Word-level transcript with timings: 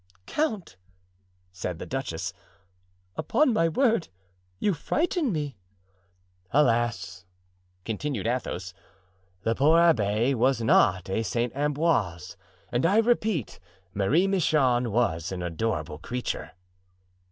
"Count," 0.25 0.77
said 1.51 1.77
the 1.77 1.85
duchess, 1.85 2.33
"upon 3.15 3.53
my 3.53 3.69
word, 3.69 4.07
you 4.57 4.73
frighten 4.73 5.31
me." 5.31 5.59
"Alas!" 6.49 7.23
continued 7.85 8.25
Athos, 8.25 8.73
"the 9.43 9.53
poor 9.53 9.77
abbé 9.77 10.33
was 10.33 10.59
not 10.59 11.07
a 11.07 11.21
St. 11.21 11.55
Ambroise, 11.55 12.35
and 12.71 12.83
I 12.83 12.97
repeat, 12.97 13.59
Marie 13.93 14.25
Michon 14.25 14.91
was 14.91 15.31
an 15.31 15.43
adorable 15.43 15.99
creature." 15.99 16.53